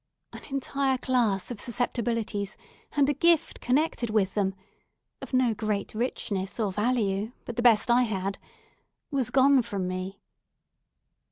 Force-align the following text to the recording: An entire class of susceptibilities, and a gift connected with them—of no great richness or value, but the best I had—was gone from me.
An 0.33 0.43
entire 0.49 0.97
class 0.97 1.51
of 1.51 1.61
susceptibilities, 1.61 2.57
and 2.93 3.07
a 3.07 3.13
gift 3.13 3.61
connected 3.61 4.09
with 4.09 4.33
them—of 4.33 5.31
no 5.31 5.53
great 5.53 5.93
richness 5.93 6.59
or 6.59 6.71
value, 6.71 7.33
but 7.45 7.55
the 7.55 7.61
best 7.61 7.91
I 7.91 8.01
had—was 8.01 9.29
gone 9.29 9.61
from 9.61 9.87
me. 9.87 10.19